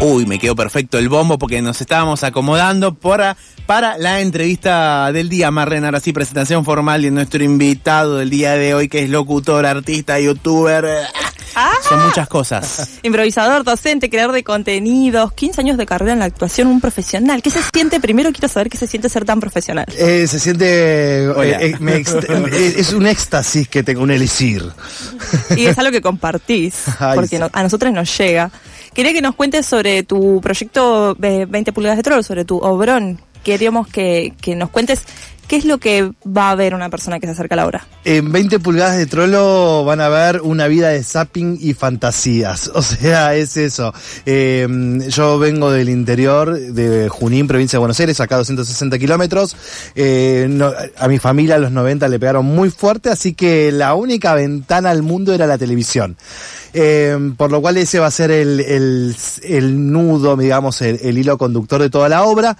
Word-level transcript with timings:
Uy, 0.00 0.26
me 0.26 0.38
quedó 0.38 0.54
perfecto 0.54 0.96
el 0.98 1.08
bombo 1.08 1.38
porque 1.38 1.60
nos 1.60 1.80
estábamos 1.80 2.22
acomodando 2.22 2.94
para, 2.94 3.36
para 3.66 3.98
la 3.98 4.20
entrevista 4.20 5.10
del 5.12 5.28
día, 5.28 5.50
Marlene. 5.50 5.86
Ahora 5.86 5.98
sí, 5.98 6.12
presentación 6.12 6.64
formal 6.64 7.02
de 7.02 7.10
nuestro 7.10 7.42
invitado 7.42 8.18
del 8.18 8.30
día 8.30 8.52
de 8.52 8.74
hoy, 8.74 8.88
que 8.88 9.02
es 9.02 9.10
locutor, 9.10 9.66
artista, 9.66 10.20
youtuber. 10.20 10.86
Ah. 11.56 11.72
Son 11.88 12.00
muchas 12.06 12.28
cosas. 12.28 12.90
Improvisador, 13.02 13.64
docente, 13.64 14.08
creador 14.08 14.32
de 14.36 14.44
contenidos, 14.44 15.32
15 15.32 15.62
años 15.62 15.76
de 15.76 15.84
carrera 15.86 16.12
en 16.12 16.20
la 16.20 16.26
actuación, 16.26 16.68
un 16.68 16.80
profesional. 16.80 17.42
¿Qué 17.42 17.50
se 17.50 17.58
siente? 17.74 17.98
Primero 17.98 18.30
quiero 18.30 18.46
saber 18.46 18.70
qué 18.70 18.76
se 18.78 18.86
siente 18.86 19.08
ser 19.08 19.24
tan 19.24 19.40
profesional. 19.40 19.86
Eh, 19.98 20.28
se 20.28 20.38
siente. 20.38 21.24
Eh, 21.24 21.74
me 21.80 21.96
ext- 22.00 22.24
eh, 22.52 22.74
es 22.76 22.92
un 22.92 23.04
éxtasis 23.04 23.66
que 23.66 23.82
tengo, 23.82 24.02
un 24.04 24.12
elixir. 24.12 24.62
Y 25.56 25.66
es 25.66 25.76
algo 25.76 25.90
que 25.90 26.00
compartís, 26.02 26.84
Ay, 27.00 27.16
porque 27.16 27.30
sí. 27.36 27.38
no- 27.38 27.50
a 27.52 27.62
nosotros 27.64 27.92
nos 27.92 28.16
llega. 28.16 28.52
Quería 28.98 29.12
que 29.12 29.22
nos 29.22 29.36
cuentes 29.36 29.64
sobre 29.64 30.02
tu 30.02 30.40
proyecto 30.40 31.16
eh, 31.22 31.46
20 31.48 31.72
pulgadas 31.72 31.98
de 31.98 32.02
troll, 32.02 32.24
sobre 32.24 32.44
tu 32.44 32.58
obrón. 32.58 33.20
Queríamos 33.44 33.86
que, 33.86 34.32
que 34.40 34.56
nos 34.56 34.70
cuentes 34.70 35.04
qué 35.48 35.56
es 35.56 35.64
lo 35.64 35.78
que 35.78 36.12
va 36.24 36.50
a 36.50 36.54
ver 36.54 36.74
una 36.74 36.90
persona 36.90 37.18
que 37.18 37.26
se 37.26 37.32
acerca 37.32 37.54
a 37.54 37.56
la 37.56 37.66
obra. 37.66 37.86
En 38.04 38.30
20 38.30 38.60
pulgadas 38.60 38.98
de 38.98 39.06
trolo 39.06 39.82
van 39.84 40.00
a 40.00 40.08
ver 40.08 40.42
una 40.42 40.68
vida 40.68 40.90
de 40.90 41.02
zapping 41.02 41.58
y 41.60 41.74
fantasías. 41.74 42.70
O 42.78 42.82
sea, 42.82 43.34
es 43.34 43.56
eso. 43.56 43.92
Eh, 44.24 44.66
yo 45.08 45.38
vengo 45.38 45.72
del 45.72 45.88
interior 45.88 46.56
de 46.56 47.08
Junín, 47.08 47.48
provincia 47.48 47.76
de 47.76 47.80
Buenos 47.80 47.98
Aires, 47.98 48.20
acá 48.20 48.36
a 48.36 48.38
260 48.38 48.98
kilómetros. 48.98 49.56
Eh, 49.96 50.48
a 50.96 51.08
mi 51.08 51.18
familia 51.18 51.56
a 51.56 51.58
los 51.58 51.72
90 51.72 52.06
le 52.06 52.20
pegaron 52.20 52.46
muy 52.46 52.70
fuerte, 52.70 53.10
así 53.10 53.34
que 53.34 53.72
la 53.72 53.94
única 53.94 54.34
ventana 54.34 54.90
al 54.90 55.02
mundo 55.02 55.34
era 55.34 55.46
la 55.46 55.58
televisión. 55.58 56.16
Eh, 56.72 57.32
por 57.36 57.50
lo 57.50 57.60
cual 57.60 57.78
ese 57.78 57.98
va 57.98 58.06
a 58.06 58.10
ser 58.10 58.30
el, 58.30 59.14
el, 59.42 59.92
nudo, 59.92 60.36
digamos, 60.36 60.80
el 60.82 61.18
hilo 61.18 61.36
conductor 61.36 61.80
de 61.80 61.90
toda 61.90 62.08
la 62.08 62.22
obra. 62.22 62.56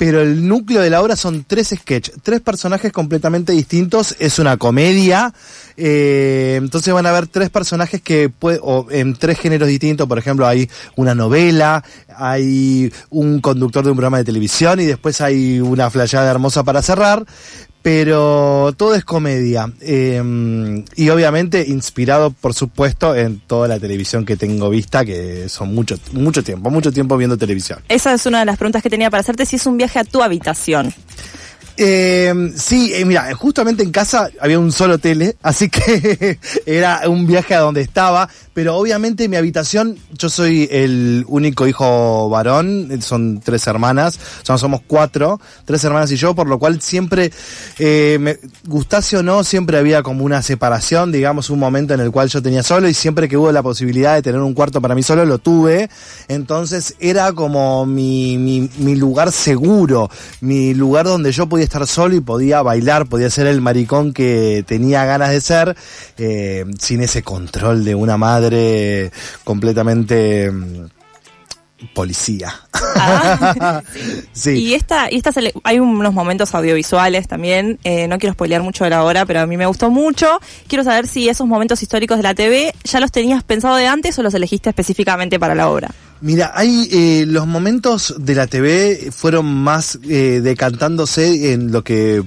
Pero 0.00 0.22
el 0.22 0.48
núcleo 0.48 0.80
de 0.80 0.88
la 0.88 1.02
obra 1.02 1.14
son 1.14 1.44
tres 1.46 1.74
sketches, 1.78 2.14
tres 2.22 2.40
personajes 2.40 2.90
completamente 2.90 3.52
distintos. 3.52 4.16
Es 4.18 4.38
una 4.38 4.56
comedia. 4.56 5.34
eh, 5.76 6.54
entonces 6.56 6.94
van 6.94 7.04
a 7.04 7.12
ver 7.12 7.26
tres 7.26 7.50
personajes 7.50 8.00
que 8.00 8.32
o 8.40 8.86
en 8.90 9.14
tres 9.14 9.38
géneros 9.38 9.68
distintos. 9.68 10.08
Por 10.08 10.18
ejemplo, 10.18 10.46
hay 10.46 10.70
una 10.96 11.14
novela, 11.14 11.84
hay 12.16 12.90
un 13.10 13.42
conductor 13.42 13.84
de 13.84 13.90
un 13.90 13.96
programa 13.96 14.16
de 14.16 14.24
televisión 14.24 14.80
y 14.80 14.86
después 14.86 15.20
hay 15.20 15.60
una 15.60 15.90
flayada 15.90 16.30
hermosa 16.30 16.64
para 16.64 16.80
cerrar. 16.80 17.26
Pero 17.82 18.74
todo 18.76 18.94
es 18.94 19.04
comedia. 19.04 19.72
eh, 19.80 20.22
y 20.96 21.08
obviamente 21.08 21.64
inspirado, 21.66 22.30
por 22.30 22.52
supuesto, 22.54 23.14
en 23.14 23.40
toda 23.40 23.68
la 23.68 23.78
televisión 23.78 24.26
que 24.26 24.36
tengo 24.36 24.68
vista, 24.68 25.04
que 25.04 25.48
son 25.48 25.74
mucho, 25.74 25.96
mucho 26.12 26.42
tiempo, 26.42 26.70
mucho 26.70 26.92
tiempo 26.92 27.16
viendo 27.16 27.38
televisión. 27.38 27.80
Esa 27.88 28.12
es 28.12 28.26
una 28.26 28.40
de 28.40 28.44
las 28.44 28.58
preguntas 28.58 28.82
que 28.82 28.90
tenía 28.90 29.10
para 29.10 29.22
hacerte, 29.22 29.46
si 29.46 29.56
es 29.56 29.66
un 29.66 29.76
viaje 29.76 29.98
a 29.98 30.04
tu 30.04 30.22
habitación. 30.22 30.92
Eh, 31.76 32.52
sí, 32.56 32.92
eh, 32.94 33.04
mira, 33.04 33.34
justamente 33.34 33.82
en 33.82 33.90
casa 33.90 34.28
había 34.40 34.58
un 34.58 34.72
solo 34.72 34.98
tele, 34.98 35.36
así 35.42 35.68
que 35.68 36.38
era 36.66 37.02
un 37.08 37.26
viaje 37.26 37.54
a 37.54 37.60
donde 37.60 37.80
estaba, 37.80 38.28
pero 38.52 38.76
obviamente 38.76 39.28
mi 39.28 39.36
habitación, 39.36 39.96
yo 40.12 40.28
soy 40.28 40.68
el 40.70 41.24
único 41.28 41.66
hijo 41.66 42.28
varón, 42.28 43.00
son 43.00 43.40
tres 43.40 43.66
hermanas, 43.66 44.18
sea, 44.42 44.58
somos 44.58 44.82
cuatro, 44.86 45.40
tres 45.64 45.82
hermanas 45.84 46.10
y 46.12 46.16
yo, 46.16 46.34
por 46.34 46.46
lo 46.48 46.58
cual 46.58 46.80
siempre, 46.82 47.32
eh, 47.78 48.18
me 48.20 48.38
gustase 48.66 49.16
o 49.16 49.22
no, 49.22 49.44
siempre 49.44 49.78
había 49.78 50.02
como 50.02 50.24
una 50.24 50.42
separación, 50.42 51.12
digamos, 51.12 51.50
un 51.50 51.58
momento 51.58 51.94
en 51.94 52.00
el 52.00 52.10
cual 52.10 52.28
yo 52.28 52.42
tenía 52.42 52.62
solo 52.62 52.88
y 52.88 52.94
siempre 52.94 53.28
que 53.28 53.36
hubo 53.36 53.52
la 53.52 53.62
posibilidad 53.62 54.14
de 54.14 54.22
tener 54.22 54.40
un 54.40 54.54
cuarto 54.54 54.80
para 54.80 54.94
mí 54.94 55.02
solo, 55.02 55.24
lo 55.24 55.38
tuve, 55.38 55.88
entonces 56.28 56.96
era 57.00 57.32
como 57.32 57.86
mi, 57.86 58.36
mi, 58.36 58.68
mi 58.78 58.96
lugar 58.96 59.32
seguro, 59.32 60.10
mi 60.40 60.74
lugar 60.74 61.06
donde 61.06 61.32
yo 61.32 61.48
podía 61.48 61.59
estar 61.64 61.86
solo 61.86 62.14
y 62.16 62.20
podía 62.20 62.62
bailar, 62.62 63.06
podía 63.06 63.30
ser 63.30 63.46
el 63.46 63.60
maricón 63.60 64.12
que 64.12 64.64
tenía 64.66 65.04
ganas 65.04 65.30
de 65.30 65.40
ser, 65.40 65.76
eh, 66.18 66.64
sin 66.78 67.02
ese 67.02 67.22
control 67.22 67.84
de 67.84 67.94
una 67.94 68.16
madre 68.16 69.10
completamente 69.44 70.50
mm, 70.50 70.86
policía. 71.94 72.52
Ah. 72.72 73.82
sí. 74.32 74.50
Y 74.50 74.74
esta, 74.74 75.10
y 75.10 75.16
esta 75.16 75.32
sele- 75.32 75.52
hay 75.64 75.78
unos 75.80 76.12
momentos 76.12 76.54
audiovisuales 76.54 77.26
también, 77.28 77.78
eh, 77.84 78.06
no 78.08 78.18
quiero 78.18 78.34
spoilear 78.34 78.62
mucho 78.62 78.84
de 78.84 78.90
la 78.90 79.02
hora, 79.04 79.24
pero 79.26 79.40
a 79.40 79.46
mí 79.46 79.56
me 79.56 79.66
gustó 79.66 79.90
mucho. 79.90 80.40
Quiero 80.68 80.84
saber 80.84 81.06
si 81.06 81.28
esos 81.28 81.46
momentos 81.46 81.82
históricos 81.82 82.18
de 82.18 82.22
la 82.22 82.34
TV 82.34 82.74
ya 82.84 83.00
los 83.00 83.10
tenías 83.12 83.42
pensado 83.44 83.76
de 83.76 83.86
antes 83.86 84.18
o 84.18 84.22
los 84.22 84.34
elegiste 84.34 84.68
específicamente 84.68 85.38
para 85.38 85.54
la 85.54 85.70
obra. 85.70 85.90
Mira, 86.22 86.52
hay 86.54 86.88
eh, 86.92 87.24
los 87.26 87.46
momentos 87.46 88.14
de 88.18 88.34
la 88.34 88.46
TV 88.46 89.10
fueron 89.10 89.46
más 89.46 89.98
eh, 90.06 90.40
decantándose 90.42 91.52
en 91.52 91.72
lo 91.72 91.82
que 91.82 92.22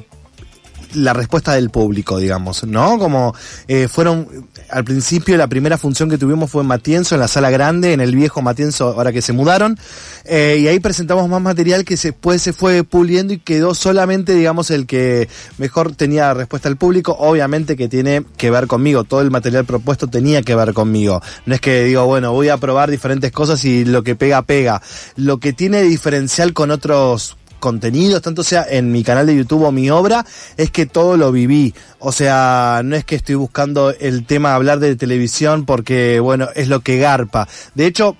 la 0.94 1.14
respuesta 1.14 1.54
del 1.54 1.70
público, 1.70 2.18
digamos, 2.18 2.64
¿no? 2.66 2.98
Como 3.00 3.36
eh, 3.68 3.88
fueron, 3.88 4.48
al 4.70 4.84
principio 4.84 5.38
la 5.38 5.48
primera 5.48 5.78
función 5.78 6.10
que 6.10 6.18
tuvimos 6.18 6.52
fue 6.52 6.62
en 6.62 6.68
Matienzo, 6.68 7.16
en 7.16 7.22
la 7.22 7.28
sala 7.28 7.50
grande, 7.50 7.94
en 7.94 8.02
el 8.02 8.16
viejo 8.16 8.42
Matienzo, 8.42 8.88
ahora 8.88 9.12
que 9.12 9.22
se 9.22 9.34
mudaron, 9.34 9.78
eh, 10.26 10.58
y 10.60 10.68
ahí 10.68 10.80
presentamos 10.80 11.28
más 11.30 11.42
material 11.42 11.86
que 11.86 11.96
después 11.96 12.42
se 12.42 12.54
fue 12.54 12.84
puliendo 12.84 13.34
y 13.34 13.40
quedó 13.40 13.74
solamente, 13.76 14.34
digamos, 14.34 14.72
el 14.72 14.86
que 14.86 15.28
mejor 15.58 15.96
tenía 15.96 16.34
respuesta 16.34 16.70
al 16.70 16.78
público, 16.78 17.16
obviamente 17.20 17.76
que 17.76 17.88
tiene 17.88 18.24
que 18.38 18.52
ver 18.52 18.68
conmigo, 18.68 19.04
todo 19.04 19.22
el 19.22 19.32
material 19.32 19.66
propuesto 19.66 20.08
tenía 20.08 20.42
que 20.42 20.56
ver 20.56 20.74
conmigo, 20.74 21.22
no 21.46 21.56
es 21.56 21.62
que 21.62 21.84
digo, 21.84 22.06
bueno, 22.06 22.32
voy 22.32 22.50
a 22.50 22.58
probar 22.58 22.90
diferentes 22.90 23.32
cosas 23.32 23.64
y 23.66 23.86
lo 23.86 24.04
que 24.04 24.16
pega, 24.16 24.42
pega, 24.42 24.82
lo 25.16 25.40
que 25.40 25.54
tiene 25.54 25.82
diferencial 25.84 26.54
con 26.54 26.72
otros 26.72 27.38
contenidos, 27.64 28.22
tanto 28.22 28.44
sea 28.44 28.66
en 28.70 28.92
mi 28.92 29.06
canal 29.06 29.26
de 29.26 29.38
YouTube 29.38 29.64
o 29.64 29.72
mi 29.72 29.90
obra, 29.90 30.26
es 30.58 30.70
que 30.70 30.86
todo 30.86 31.16
lo 31.16 31.32
viví. 31.32 31.74
O 31.98 32.12
sea, 32.12 32.82
no 32.84 32.98
es 32.98 33.06
que 33.06 33.16
estoy 33.16 33.36
buscando 33.36 33.92
el 33.92 34.26
tema 34.26 34.54
hablar 34.54 34.80
de 34.80 34.98
televisión 34.98 35.66
porque, 35.66 36.20
bueno, 36.20 36.50
es 36.56 36.68
lo 36.68 36.82
que 36.82 36.98
garpa. 36.98 37.48
De 37.74 37.86
hecho, 37.86 38.18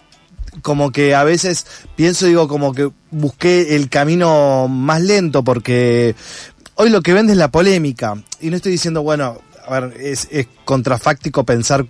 como 0.62 0.94
que 0.94 1.14
a 1.14 1.26
veces 1.26 1.66
pienso, 1.98 2.26
digo, 2.26 2.48
como 2.48 2.74
que 2.74 2.90
busqué 3.12 3.76
el 3.76 3.90
camino 3.90 4.70
más 4.70 5.02
lento 5.02 5.44
porque 5.44 6.16
hoy 6.76 6.90
lo 6.90 7.02
que 7.02 7.12
vende 7.12 7.34
es 7.34 7.38
la 7.38 7.52
polémica. 7.52 8.14
Y 8.40 8.50
no 8.50 8.56
estoy 8.56 8.72
diciendo, 8.72 9.04
bueno, 9.04 9.42
a 9.68 9.78
ver, 9.78 9.98
es, 10.00 10.30
es 10.32 10.48
contrafáctico 10.64 11.44
pensar 11.44 11.86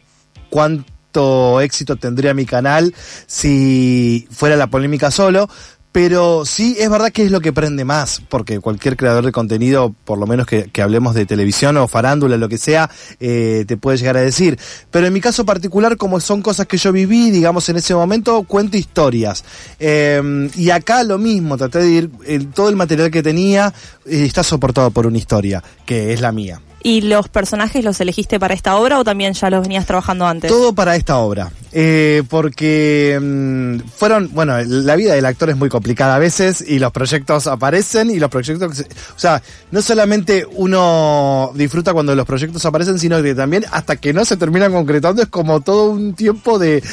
cuánto 0.50 1.62
éxito 1.62 1.98
tendría 1.98 2.34
mi 2.34 2.48
canal 2.48 2.96
si 3.28 4.28
fuera 4.32 4.56
la 4.56 4.66
polémica 4.66 5.12
solo. 5.12 5.48
Pero 5.94 6.44
sí, 6.44 6.76
es 6.80 6.90
verdad 6.90 7.12
que 7.12 7.24
es 7.24 7.32
lo 7.32 7.40
que 7.40 7.54
prende 7.54 7.86
más, 7.86 8.20
porque 8.28 8.60
cualquier 8.60 8.98
creador 8.98 9.24
de 9.26 9.32
contenido, 9.32 9.94
por 10.06 10.18
lo 10.18 10.26
menos 10.26 10.48
que, 10.48 10.70
hablemos 10.82 11.14
de 11.14 11.28
televisión 11.28 11.78
o 11.78 11.88
farándula, 11.88 12.36
lo 12.36 12.50
que 12.50 12.58
sea, 12.58 12.90
eh, 13.20 13.64
te 13.68 13.78
puede 13.78 14.00
llegar 14.00 14.18
a 14.18 14.22
decir. 14.22 14.58
Pero 14.90 15.06
en 15.06 15.14
mi 15.14 15.22
caso 15.22 15.46
particular, 15.46 15.96
como 15.96 16.20
son 16.20 16.42
cosas 16.42 16.66
que 16.66 16.78
yo 16.78 16.92
viví, 16.92 17.30
digamos, 17.30 17.70
en 17.70 17.78
ese 17.78 17.94
momento, 17.94 18.42
cuento 18.42 18.76
historias. 18.76 19.46
Eh, 19.80 20.50
y 20.56 20.72
acá 20.72 21.04
lo 21.04 21.20
mismo, 21.20 21.58
traté 21.58 21.80
de 21.80 21.92
ir, 21.92 22.12
todo 22.56 22.70
el 22.70 22.76
material 22.76 23.12
que 23.12 23.22
tenía 23.22 23.72
eh, 24.08 24.26
está 24.26 24.42
soportado 24.42 24.90
por 24.90 25.06
una 25.06 25.20
historia, 25.20 25.64
que 25.86 26.12
es 26.12 26.22
la 26.22 26.32
mía. 26.32 26.60
¿Y 26.86 27.00
los 27.00 27.30
personajes 27.30 27.82
los 27.84 28.02
elegiste 28.02 28.42
para 28.42 28.54
esta 28.54 28.76
obra 28.76 29.00
o 29.00 29.06
también 29.06 29.34
ya 29.34 29.50
los 29.50 29.62
venías 29.62 29.86
trabajando 29.86 30.28
antes? 30.28 30.52
Todo 30.52 30.74
para 30.74 30.98
esta 30.98 31.18
obra. 31.18 31.50
Eh, 31.72 32.24
porque 32.30 33.18
mm, 33.20 33.88
fueron, 33.96 34.30
bueno, 34.34 34.62
la 34.62 34.96
vida 34.98 35.16
del 35.16 35.26
actor 35.26 35.50
es 35.50 35.56
muy 35.56 35.70
complicada 35.70 36.16
a 36.16 36.20
veces 36.20 36.62
y 36.62 36.80
los 36.80 36.92
proyectos 36.92 37.48
aparecen 37.48 38.12
y 38.12 38.20
los 38.20 38.30
proyectos, 38.30 38.82
o 39.16 39.20
sea, 39.20 39.42
no 39.72 39.82
solamente 39.82 40.46
uno 40.52 41.52
disfruta 41.56 41.94
cuando 41.94 42.14
los 42.16 42.28
proyectos 42.28 42.66
aparecen, 42.66 43.00
sino 43.00 43.24
que 43.24 43.34
también 43.34 43.64
hasta 43.72 43.96
que 43.96 44.12
no 44.12 44.26
se 44.26 44.36
terminan 44.36 44.74
concretando 44.74 45.22
es 45.22 45.30
como 45.30 45.62
todo 45.62 45.90
un 45.90 46.14
tiempo 46.14 46.60
de, 46.60 46.84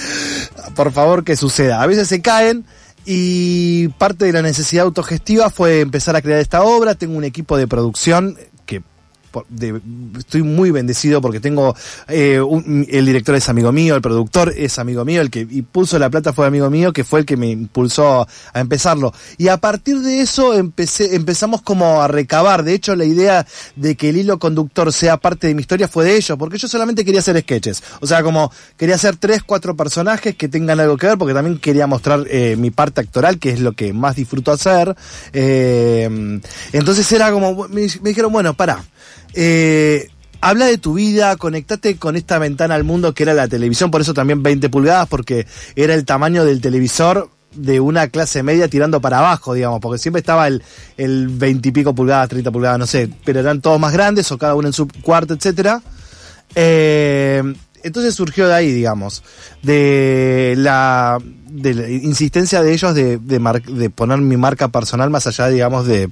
por 0.76 0.92
favor, 0.92 1.24
que 1.24 1.36
suceda. 1.36 1.82
A 1.82 1.86
veces 1.86 2.08
se 2.08 2.22
caen. 2.22 2.64
Y 3.06 3.88
parte 3.88 4.26
de 4.26 4.32
la 4.32 4.42
necesidad 4.42 4.84
autogestiva 4.84 5.48
fue 5.48 5.80
empezar 5.80 6.16
a 6.16 6.22
crear 6.22 6.38
esta 6.38 6.62
obra. 6.62 6.94
Tengo 6.94 7.16
un 7.16 7.24
equipo 7.24 7.56
de 7.56 7.66
producción 7.66 8.36
estoy 10.18 10.42
muy 10.42 10.70
bendecido 10.70 11.20
porque 11.20 11.40
tengo 11.40 11.74
eh, 12.08 12.40
un- 12.40 12.86
el 12.90 13.06
director 13.06 13.34
es 13.34 13.48
amigo 13.48 13.72
mío, 13.72 13.94
el 13.94 14.02
productor 14.02 14.52
es 14.56 14.78
amigo 14.78 15.04
mío, 15.04 15.20
el 15.20 15.30
que 15.30 15.46
puso 15.70 15.98
la 15.98 16.10
plata 16.10 16.32
fue 16.32 16.46
amigo 16.46 16.70
mío, 16.70 16.92
que 16.92 17.04
fue 17.04 17.20
el 17.20 17.26
que 17.26 17.36
me 17.36 17.50
impulsó 17.50 18.26
a 18.52 18.60
empezarlo. 18.60 19.12
Y 19.38 19.48
a 19.48 19.56
partir 19.58 20.00
de 20.00 20.20
eso 20.20 20.54
empecé, 20.54 21.14
empezamos 21.14 21.62
como 21.62 22.02
a 22.02 22.08
recabar. 22.08 22.62
De 22.64 22.74
hecho, 22.74 22.94
la 22.96 23.04
idea 23.04 23.46
de 23.76 23.94
que 23.96 24.08
el 24.10 24.16
hilo 24.16 24.38
conductor 24.38 24.92
sea 24.92 25.16
parte 25.16 25.46
de 25.46 25.54
mi 25.54 25.60
historia 25.60 25.88
fue 25.88 26.04
de 26.04 26.16
ellos, 26.16 26.36
porque 26.38 26.58
yo 26.58 26.68
solamente 26.68 27.04
quería 27.04 27.20
hacer 27.20 27.38
sketches. 27.40 27.82
O 28.00 28.06
sea, 28.06 28.22
como 28.22 28.52
quería 28.76 28.94
hacer 28.96 29.16
tres, 29.16 29.42
cuatro 29.42 29.76
personajes 29.76 30.34
que 30.36 30.48
tengan 30.48 30.80
algo 30.80 30.96
que 30.96 31.06
ver, 31.06 31.18
porque 31.18 31.34
también 31.34 31.58
quería 31.58 31.86
mostrar 31.86 32.24
eh, 32.28 32.56
mi 32.58 32.70
parte 32.70 33.00
actoral, 33.00 33.38
que 33.38 33.50
es 33.50 33.60
lo 33.60 33.72
que 33.72 33.92
más 33.92 34.16
disfruto 34.16 34.52
hacer. 34.52 34.94
Eh, 35.32 36.40
entonces 36.72 37.10
era 37.12 37.30
como, 37.32 37.68
me, 37.68 37.82
me 38.02 38.08
dijeron, 38.10 38.32
bueno, 38.32 38.54
para. 38.54 38.84
Eh, 39.34 40.08
habla 40.40 40.66
de 40.66 40.78
tu 40.78 40.94
vida, 40.94 41.36
conectate 41.36 41.96
con 41.96 42.16
esta 42.16 42.38
ventana 42.38 42.74
al 42.74 42.84
mundo 42.84 43.14
que 43.14 43.22
era 43.22 43.34
la 43.34 43.48
televisión, 43.48 43.90
por 43.90 44.00
eso 44.00 44.14
también 44.14 44.42
20 44.42 44.68
pulgadas, 44.70 45.08
porque 45.08 45.46
era 45.76 45.94
el 45.94 46.04
tamaño 46.04 46.44
del 46.44 46.60
televisor 46.60 47.30
de 47.54 47.80
una 47.80 48.08
clase 48.08 48.42
media 48.42 48.68
tirando 48.68 49.00
para 49.00 49.18
abajo, 49.18 49.54
digamos, 49.54 49.80
porque 49.80 49.98
siempre 49.98 50.20
estaba 50.20 50.46
el, 50.46 50.62
el 50.96 51.28
20 51.28 51.68
y 51.68 51.72
pico 51.72 51.94
pulgadas, 51.94 52.28
30 52.28 52.50
pulgadas, 52.50 52.78
no 52.78 52.86
sé, 52.86 53.10
pero 53.24 53.40
eran 53.40 53.60
todos 53.60 53.80
más 53.80 53.92
grandes 53.92 54.30
o 54.30 54.38
cada 54.38 54.54
uno 54.54 54.68
en 54.68 54.72
su 54.72 54.86
cuarto, 55.02 55.34
etcétera. 55.34 55.82
Eh, 56.54 57.42
entonces 57.82 58.14
surgió 58.14 58.46
de 58.46 58.54
ahí, 58.54 58.72
digamos, 58.72 59.22
de 59.62 60.54
la, 60.56 61.18
insistencia 61.88 62.62
de 62.62 62.72
ellos 62.72 62.94
de 62.94 63.90
poner 63.94 64.18
mi 64.18 64.36
marca 64.36 64.68
personal 64.68 65.10
más 65.10 65.26
allá, 65.26 65.48
digamos, 65.48 65.86
de 65.86 66.10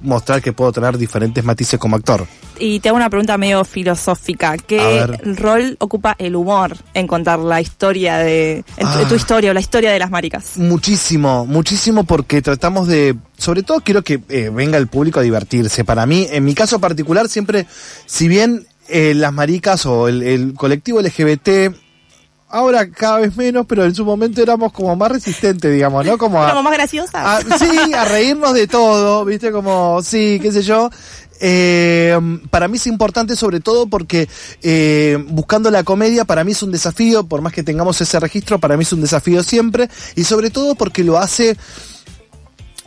mostrar 0.00 0.40
que 0.42 0.52
puedo 0.52 0.72
tener 0.72 0.96
diferentes 0.98 1.44
matices 1.44 1.78
como 1.78 1.96
actor. 1.96 2.26
Y 2.58 2.80
te 2.80 2.90
hago 2.90 2.96
una 2.96 3.08
pregunta 3.08 3.38
medio 3.38 3.64
filosófica. 3.64 4.56
¿Qué 4.58 5.06
rol 5.36 5.76
ocupa 5.80 6.14
el 6.18 6.36
humor 6.36 6.76
en 6.92 7.06
contar 7.06 7.38
la 7.38 7.60
historia 7.60 8.18
de... 8.18 8.64
tu, 8.78 8.86
Ah. 8.86 9.04
tu 9.08 9.14
historia 9.14 9.50
o 9.50 9.54
la 9.54 9.60
historia 9.60 9.90
de 9.90 9.98
las 9.98 10.10
maricas? 10.10 10.58
Muchísimo, 10.58 11.46
muchísimo 11.46 12.04
porque 12.04 12.42
tratamos 12.42 12.86
de, 12.86 13.16
sobre 13.38 13.62
todo 13.62 13.80
quiero 13.80 14.02
que 14.02 14.20
eh, 14.28 14.50
venga 14.52 14.76
el 14.76 14.88
público 14.88 15.20
a 15.20 15.22
divertirse. 15.22 15.84
Para 15.84 16.04
mí, 16.06 16.26
en 16.30 16.44
mi 16.44 16.54
caso 16.54 16.80
particular, 16.80 17.28
siempre, 17.28 17.66
si 18.06 18.28
bien 18.28 18.66
eh, 18.88 19.14
las 19.14 19.32
maricas 19.32 19.86
o 19.86 20.08
el, 20.08 20.22
el 20.22 20.52
colectivo 20.54 21.00
LGBT, 21.00 21.74
ahora 22.50 22.90
cada 22.90 23.18
vez 23.18 23.36
menos, 23.36 23.66
pero 23.66 23.84
en 23.84 23.94
su 23.94 24.04
momento 24.04 24.42
éramos 24.42 24.72
como 24.72 24.94
más 24.96 25.10
resistentes, 25.12 25.72
digamos, 25.72 26.04
¿no? 26.04 26.18
Como 26.18 26.42
a, 26.42 26.50
¿Como 26.50 26.62
más 26.62 26.72
graciosa? 26.72 27.36
a- 27.36 27.40
sí, 27.58 27.92
a 27.94 28.04
reírnos 28.04 28.52
de 28.54 28.66
todo, 28.66 29.24
¿viste? 29.24 29.50
Como, 29.52 30.02
sí, 30.02 30.38
qué 30.42 30.52
sé 30.52 30.62
yo. 30.62 30.90
Eh, 31.42 32.14
para 32.50 32.68
mí 32.68 32.76
es 32.76 32.86
importante 32.86 33.34
sobre 33.34 33.60
todo 33.60 33.86
porque 33.86 34.28
eh, 34.62 35.16
buscando 35.28 35.70
la 35.70 35.84
comedia 35.84 36.26
para 36.26 36.44
mí 36.44 36.52
es 36.52 36.62
un 36.62 36.70
desafío, 36.70 37.24
por 37.26 37.40
más 37.40 37.54
que 37.54 37.62
tengamos 37.62 37.98
ese 38.00 38.20
registro, 38.20 38.58
para 38.58 38.76
mí 38.76 38.82
es 38.82 38.92
un 38.92 39.00
desafío 39.00 39.42
siempre 39.42 39.88
y 40.16 40.24
sobre 40.24 40.50
todo 40.50 40.74
porque 40.74 41.02
lo 41.02 41.16
hace 41.18 41.56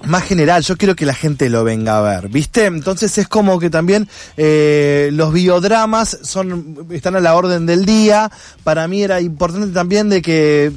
más 0.05 0.23
general, 0.23 0.63
yo 0.63 0.77
quiero 0.77 0.95
que 0.95 1.05
la 1.05 1.13
gente 1.13 1.50
lo 1.50 1.63
venga 1.63 1.97
a 1.97 2.01
ver, 2.01 2.29
¿viste? 2.29 2.65
Entonces 2.65 3.17
es 3.17 3.27
como 3.27 3.59
que 3.59 3.69
también 3.69 4.07
eh, 4.38 5.09
los 5.13 5.33
biodramas 5.33 6.19
son, 6.23 6.88
están 6.91 7.15
a 7.15 7.19
la 7.19 7.35
orden 7.35 7.65
del 7.65 7.85
día. 7.85 8.31
Para 8.63 8.88
mí 8.88 9.03
era 9.03 9.21
importante 9.21 9.67
también 9.67 10.09
de 10.09 10.21
que 10.21 10.71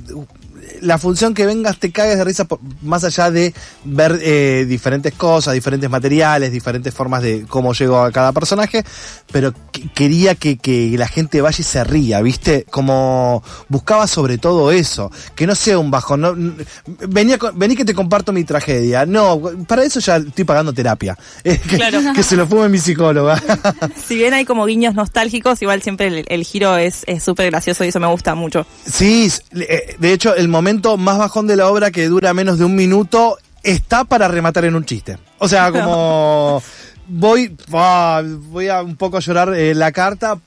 la 0.82 0.98
función 0.98 1.34
que 1.34 1.46
vengas 1.46 1.78
te 1.78 1.90
cagues 1.92 2.16
de 2.18 2.24
risa 2.24 2.44
por- 2.44 2.60
más 2.82 3.04
allá 3.04 3.30
de 3.30 3.54
ver 3.84 4.18
eh, 4.22 4.64
diferentes 4.68 5.12
cosas, 5.14 5.54
diferentes 5.54 5.88
materiales, 5.90 6.52
diferentes 6.52 6.92
formas 6.94 7.22
de 7.22 7.44
cómo 7.48 7.72
llegó 7.72 8.00
a 8.02 8.12
cada 8.12 8.32
personaje, 8.32 8.84
pero 9.32 9.52
que- 9.72 9.88
quería 9.94 10.34
que, 10.34 10.58
que 10.58 10.94
la 10.98 11.08
gente 11.08 11.40
vaya 11.40 11.56
y 11.60 11.64
se 11.64 11.84
ría, 11.84 12.20
¿viste? 12.20 12.64
Como 12.70 13.42
buscaba 13.68 14.06
sobre 14.06 14.38
todo 14.38 14.70
eso, 14.70 15.10
que 15.34 15.46
no 15.46 15.54
sea 15.54 15.78
un 15.78 15.90
no, 16.16 16.30
n- 16.32 16.54
venía 17.08 17.38
vení 17.54 17.74
que 17.76 17.84
te 17.84 17.94
comparto 17.94 18.32
mi 18.32 18.44
tragedia, 18.44 19.06
no, 19.06 19.40
para 19.66 19.82
eso 19.84 20.00
ya 20.00 20.16
estoy 20.16 20.44
pagando 20.44 20.72
terapia, 20.72 21.16
Eh, 21.44 21.58
que, 21.58 21.76
Claro. 21.76 22.00
que 22.14 22.22
se 22.22 22.36
lo 22.36 22.46
fume 22.46 22.68
mi 22.68 22.78
psicóloga. 22.78 23.40
Si 24.06 24.14
bien 24.16 24.34
hay 24.34 24.44
como 24.44 24.64
guiños 24.66 24.94
nostálgicos, 24.94 25.60
igual 25.62 25.82
siempre 25.82 26.06
el, 26.08 26.24
el 26.28 26.44
giro 26.44 26.76
es 27.06 27.22
súper 27.22 27.50
gracioso 27.50 27.84
y 27.84 27.88
eso 27.88 28.00
me 28.00 28.06
gusta 28.06 28.34
mucho. 28.34 28.66
Sí, 28.86 29.30
eh, 29.54 29.96
de 29.98 30.12
hecho, 30.12 30.34
el 30.34 30.48
momento 30.48 30.65
más 30.96 31.18
bajón 31.18 31.46
de 31.46 31.56
la 31.56 31.68
obra 31.68 31.90
que 31.90 32.08
dura 32.08 32.34
menos 32.34 32.58
de 32.58 32.64
un 32.64 32.74
minuto 32.74 33.38
está 33.62 34.04
para 34.04 34.28
rematar 34.28 34.64
en 34.64 34.74
un 34.74 34.84
chiste. 34.84 35.18
O 35.38 35.48
sea, 35.48 35.70
como 35.72 36.62
voy, 37.08 37.56
ah, 37.72 38.22
voy 38.24 38.68
a 38.68 38.82
un 38.82 38.96
poco 38.96 39.18
llorar 39.20 39.54
eh, 39.54 39.74
la 39.74 39.92
carta, 39.92 40.38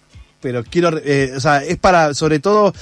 pero 0.41 0.63
quiero, 0.63 0.97
eh, 1.03 1.33
o 1.35 1.39
sea, 1.39 1.63
es 1.63 1.77
para, 1.77 2.13
sobre 2.13 2.39
todo, 2.39 2.73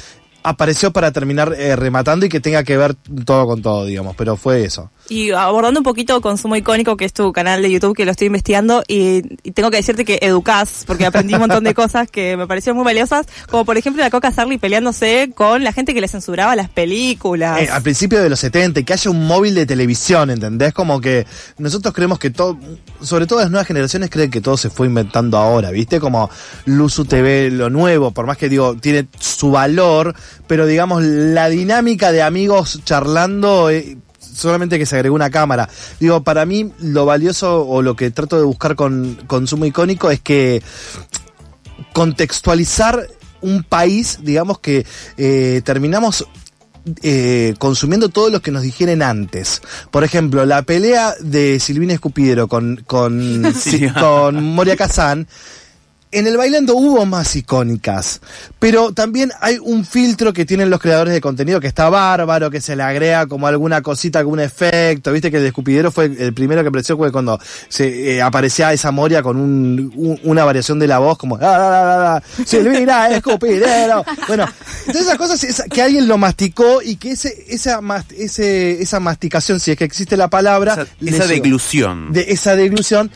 apareció 0.44 0.92
para 0.92 1.12
terminar 1.12 1.54
eh, 1.58 1.76
rematando 1.76 2.26
y 2.26 2.30
que 2.30 2.40
tenga 2.40 2.64
que 2.64 2.78
ver 2.78 2.96
todo 3.26 3.48
con 3.48 3.62
todo, 3.62 3.86
digamos, 3.86 4.16
pero 4.16 4.38
fue 4.38 4.64
eso. 4.64 4.92
Y 5.10 5.32
abordando 5.32 5.80
un 5.80 5.84
poquito 5.84 6.22
Consumo 6.22 6.56
Icónico, 6.56 6.98
que 6.98 7.06
es 7.06 7.14
tu 7.14 7.32
canal 7.32 7.62
de 7.62 7.72
YouTube 7.72 7.96
que 7.96 8.06
lo 8.06 8.12
estoy 8.12 8.28
investigando, 8.28 8.84
y, 8.88 9.24
y 9.44 9.52
tengo 9.52 9.72
que 9.72 9.78
decirte 9.78 10.06
que 10.06 10.20
educás, 10.22 10.84
porque 10.86 11.06
aprendí 11.06 11.34
un 11.34 11.42
montón 11.42 11.64
de 11.64 11.74
cosas 11.76 12.10
que 12.10 12.38
me 12.38 12.48
parecieron 12.48 12.78
muy 12.78 12.86
valiosas, 12.86 13.26
como 13.50 13.66
por 13.66 13.78
ejemplo 13.78 14.04
la 14.04 14.10
Coca 14.10 14.32
Sarli 14.32 14.58
peleándose 14.58 15.32
con 15.36 15.64
la 15.64 15.72
gente 15.74 15.94
que 15.94 16.02
le 16.02 16.08
censuraba 16.08 16.56
las 16.56 16.70
películas. 16.70 17.62
Eh, 17.62 17.70
al 17.70 17.82
principio 17.82 18.22
de 18.22 18.30
los 18.30 18.40
70, 18.40 18.80
y 18.80 18.84
que 18.84 18.94
haya 18.94 19.12
un 19.12 19.26
móvil 19.28 19.56
de 19.56 19.66
televisión, 19.66 20.30
¿entendés? 20.30 20.74
Como 20.74 21.00
que 21.00 21.26
nosotros 21.58 21.94
creemos 21.94 22.20
que 22.20 22.30
todo, 22.30 22.58
sobre 23.02 23.28
todo 23.28 23.40
las 23.40 23.50
nuevas 23.50 23.68
generaciones 23.68 24.10
creen 24.10 24.32
que 24.32 24.42
todo 24.42 24.58
se 24.58 24.70
fue 24.70 24.88
inventando 24.88 25.38
ahora, 25.38 25.72
¿viste? 25.72 26.00
Como 26.00 26.30
Luzu 26.66 27.06
TV, 27.06 27.52
lo 27.52 27.70
nuevo, 27.70 28.12
por 28.12 28.26
más 28.26 28.38
que 28.38 28.50
digo, 28.50 28.76
tiene 28.76 29.08
su 29.20 29.52
valor, 29.52 30.16
pero 30.48 30.66
digamos, 30.66 31.04
la 31.04 31.50
dinámica 31.50 32.12
de 32.12 32.22
amigos 32.22 32.82
charlando, 32.84 33.70
eh, 33.70 33.98
solamente 34.38 34.78
que 34.78 34.86
se 34.86 34.96
agregó 34.96 35.16
una 35.16 35.30
cámara. 35.30 35.70
Digo, 36.00 36.24
para 36.24 36.46
mí 36.46 36.72
lo 36.80 37.06
valioso 37.06 37.66
o 37.68 37.82
lo 37.82 37.96
que 37.96 38.12
trato 38.12 38.38
de 38.38 38.46
buscar 38.46 38.76
con 38.76 39.16
consumo 39.28 39.66
icónico 39.66 40.10
es 40.12 40.22
que 40.22 40.62
contextualizar 41.94 43.08
un 43.42 43.64
país, 43.64 44.20
digamos 44.22 44.60
que 44.60 44.86
eh, 45.18 45.62
terminamos 45.64 46.26
eh, 47.02 47.54
consumiendo 47.60 48.10
todo 48.10 48.30
lo 48.30 48.42
que 48.42 48.52
nos 48.52 48.64
dijeron 48.64 49.02
antes. 49.02 49.62
Por 49.92 50.04
ejemplo, 50.04 50.46
la 50.46 50.62
pelea 50.62 51.14
de 51.20 51.60
Silvina 51.60 51.94
Escupidero 51.94 52.48
con, 52.48 52.84
con, 52.88 53.54
Sí. 53.60 53.90
con 53.90 54.44
Moria 54.44 54.76
Kazan. 54.76 55.28
En 56.10 56.26
el 56.26 56.38
bailando 56.38 56.74
hubo 56.76 57.06
más 57.06 57.36
icónicas, 57.36 58.22
pero 58.60 58.94
también 58.94 59.30
hay 59.42 59.58
un 59.62 59.84
filtro 59.84 60.32
que 60.32 60.46
tienen 60.46 60.70
los 60.70 60.80
creadores 60.80 61.14
de 61.14 61.20
contenido 61.20 61.60
que 61.60 61.68
está 61.68 61.90
bárbaro, 61.90 62.50
que 62.50 62.62
se 62.62 62.78
le 62.78 62.84
agrega 62.84 63.26
como 63.28 63.46
alguna 63.46 63.82
cosita, 63.82 64.20
algún 64.20 64.40
efecto. 64.40 65.12
Viste 65.12 65.30
que 65.30 65.36
el 65.38 65.44
de 65.44 65.50
Escupidero 65.50 65.92
fue 65.92 66.06
el 66.06 66.34
primero 66.34 66.62
que 66.62 66.70
apareció 66.70 66.96
fue 66.96 67.12
cuando 67.12 67.38
se 67.68 68.16
eh, 68.16 68.22
aparecía 68.22 68.72
esa 68.72 68.90
Moria 68.92 69.22
con 69.22 69.36
un, 69.36 69.92
un- 69.96 70.20
una 70.24 70.46
variación 70.46 70.80
de 70.80 70.88
la 70.88 71.00
voz 71.00 71.18
como 71.18 71.36
"Ah, 71.36 71.40
ah, 71.42 72.16
ah, 72.24 72.44
Silvina 72.46 73.10
Escupidero. 73.10 74.06
Bueno, 74.30 74.46
entonces 74.86 75.02
esas 75.08 75.18
cosas 75.18 75.64
que 75.70 75.82
alguien 75.82 76.08
lo 76.08 76.18
masticó 76.18 76.82
y 76.82 76.96
que 76.96 77.12
ese, 77.12 77.46
esa, 77.50 77.82
mas- 77.82 78.06
ese, 78.18 78.82
esa 78.82 79.02
masticación, 79.02 79.60
si 79.60 79.72
es 79.72 79.78
que 79.78 79.84
existe 79.84 80.16
la 80.16 80.30
palabra, 80.30 80.72
Esa, 80.74 80.88
esa 81.06 81.28
deglución. 81.28 82.14
de 82.14 82.28
esa 82.30 82.56
deglución 82.56 83.12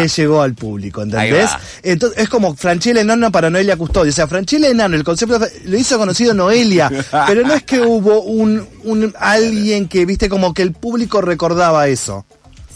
le 0.00 0.08
llegó 0.08 0.40
al 0.40 0.54
público, 0.54 1.02
¿entendés? 1.02 1.50
Entonces 1.82 2.18
es 2.18 2.29
como 2.30 2.54
Franchella 2.56 3.02
Enano 3.02 3.30
para 3.30 3.50
Noelia 3.50 3.76
Custodio. 3.76 4.10
O 4.10 4.14
sea, 4.14 4.26
Franchella 4.26 4.68
Enano, 4.68 4.96
el 4.96 5.04
concepto 5.04 5.38
lo 5.64 5.76
hizo 5.76 5.98
conocido 5.98 6.32
Noelia, 6.32 6.90
pero 7.26 7.46
no 7.46 7.52
es 7.52 7.64
que 7.64 7.80
hubo 7.80 8.22
un, 8.22 8.66
un 8.84 9.14
alguien 9.18 9.88
que, 9.88 10.06
viste, 10.06 10.28
como 10.28 10.54
que 10.54 10.62
el 10.62 10.72
público 10.72 11.20
recordaba 11.20 11.88
eso. 11.88 12.24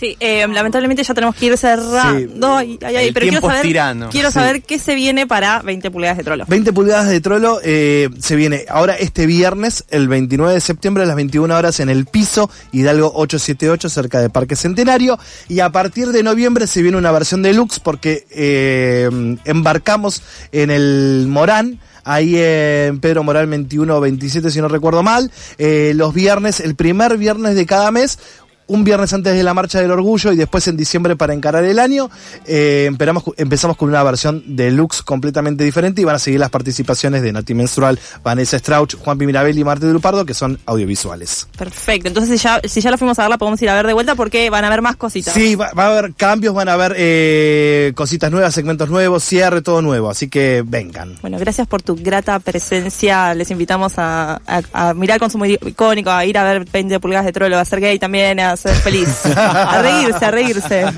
Sí, 0.04 0.16
eh, 0.20 0.46
lamentablemente 0.46 1.02
ya 1.02 1.14
tenemos 1.14 1.34
que 1.34 1.46
ir 1.46 1.56
cerrando. 1.56 2.56
Ay, 2.56 2.78
ay, 2.84 2.96
ay, 2.96 3.12
pero 3.12 3.26
quiero 3.26 3.40
saber, 3.40 3.62
quiero 4.10 4.28
Sí. 4.30 4.34
saber 4.34 4.62
qué 4.62 4.78
se 4.78 4.94
viene 4.94 5.26
para 5.26 5.62
20 5.62 5.90
pulgadas 5.90 6.18
de 6.18 6.24
trolo. 6.24 6.44
20 6.46 6.74
pulgadas 6.74 7.08
de 7.08 7.20
trolo 7.22 7.58
eh, 7.64 8.10
se 8.18 8.36
viene 8.36 8.66
ahora 8.68 8.96
este 8.96 9.24
viernes, 9.24 9.84
el 9.88 10.08
29 10.08 10.52
de 10.52 10.60
septiembre 10.60 11.04
a 11.04 11.06
las 11.06 11.16
21 11.16 11.56
horas 11.56 11.80
en 11.80 11.88
el 11.88 12.04
piso 12.04 12.50
Hidalgo 12.72 13.12
878 13.14 13.88
cerca 13.88 14.20
de 14.20 14.28
Parque 14.28 14.56
Centenario 14.56 15.18
y 15.48 15.60
a 15.60 15.70
partir 15.70 16.08
de 16.08 16.22
noviembre 16.22 16.66
se 16.66 16.82
viene 16.82 16.98
una 16.98 17.10
versión 17.10 17.40
deluxe 17.40 17.80
porque 17.80 18.26
eh, 18.30 19.08
embarcamos 19.46 20.22
en 20.52 20.70
el 20.70 21.24
Morán. 21.28 21.80
Ahí 22.06 22.34
en 22.36 23.00
Pedro 23.00 23.22
Moral 23.22 23.46
21 23.46 23.98
27 23.98 24.50
si 24.50 24.60
no 24.60 24.68
recuerdo 24.68 25.02
mal. 25.02 25.32
Eh, 25.56 25.92
los 25.96 26.12
viernes, 26.12 26.60
el 26.60 26.74
primer 26.74 27.16
viernes 27.16 27.54
de 27.54 27.64
cada 27.64 27.90
mes, 27.90 28.18
un 28.66 28.84
viernes 28.84 29.12
antes 29.12 29.34
de 29.34 29.42
la 29.42 29.52
Marcha 29.54 29.80
del 29.80 29.90
Orgullo 29.90 30.32
y 30.32 30.36
después 30.36 30.66
en 30.68 30.76
diciembre 30.76 31.16
para 31.16 31.34
encarar 31.34 31.64
el 31.64 31.78
año. 31.78 32.10
Eh, 32.46 32.84
empezamos, 32.86 33.24
empezamos 33.36 33.76
con 33.76 33.88
una 33.88 34.02
versión 34.02 34.42
deluxe 34.46 35.02
completamente 35.02 35.64
diferente 35.64 36.00
y 36.00 36.04
van 36.04 36.16
a 36.16 36.18
seguir 36.18 36.40
las 36.40 36.50
participaciones 36.50 37.22
de 37.22 37.32
Nati 37.32 37.54
Menstrual, 37.54 37.98
Vanessa 38.22 38.58
Strauch, 38.58 38.94
Juan 38.96 39.18
Pi 39.18 39.26
Mirabelli 39.26 39.60
y 39.60 39.64
Marta 39.64 39.86
de 39.86 39.92
Lupardo, 39.92 40.24
que 40.24 40.34
son 40.34 40.58
audiovisuales. 40.66 41.46
Perfecto, 41.58 42.08
entonces 42.08 42.38
si 42.40 42.44
ya, 42.44 42.60
si 42.64 42.80
ya 42.80 42.90
la 42.90 42.96
fuimos 42.98 43.18
a 43.18 43.22
ver, 43.22 43.30
la 43.30 43.38
podemos 43.38 43.60
ir 43.62 43.68
a 43.70 43.74
ver 43.74 43.86
de 43.86 43.92
vuelta 43.92 44.14
porque 44.14 44.48
van 44.50 44.64
a 44.64 44.68
haber 44.68 44.82
más 44.82 44.96
cositas. 44.96 45.34
Sí, 45.34 45.54
va, 45.54 45.70
va 45.78 45.86
a 45.86 45.98
haber 45.98 46.14
cambios, 46.14 46.54
van 46.54 46.68
a 46.68 46.74
haber 46.74 46.94
eh, 46.96 47.92
cositas 47.94 48.30
nuevas, 48.30 48.54
segmentos 48.54 48.88
nuevos, 48.88 49.22
cierre, 49.24 49.62
todo 49.62 49.82
nuevo. 49.82 50.10
Así 50.10 50.28
que 50.28 50.62
vengan. 50.66 51.16
Bueno, 51.20 51.38
gracias 51.38 51.66
por 51.66 51.82
tu 51.82 51.96
grata 51.96 52.38
presencia. 52.40 53.34
Les 53.34 53.50
invitamos 53.50 53.94
a, 53.98 54.40
a- 54.46 54.62
a 54.72 54.94
mirar 54.94 55.18
Consumo 55.20 55.44
Icónico, 55.46 56.10
a 56.10 56.24
ir 56.24 56.38
a 56.38 56.44
ver 56.44 56.64
20 56.70 57.00
pulgadas 57.00 57.26
de 57.26 57.32
trolo, 57.32 57.58
a 57.58 57.64
ser 57.64 57.80
gay 57.80 57.98
también, 57.98 58.40
a 58.54 58.56
ser 58.56 58.74
feliz. 58.76 59.26
A 59.36 59.82
reírse, 59.82 60.24
a 60.24 60.30
reírse. 60.30 60.94